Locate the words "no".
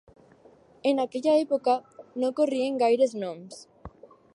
2.25-2.33